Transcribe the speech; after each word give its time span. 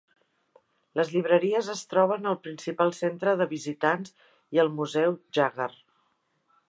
Les 0.99 1.09
llibreries 1.15 1.69
es 1.73 1.83
troben 1.91 2.25
al 2.31 2.39
principal 2.47 2.95
centre 3.01 3.35
de 3.43 3.47
visitants 3.55 4.17
i 4.59 4.63
al 4.65 4.73
museu 4.79 5.19
Jaggar. 5.41 5.73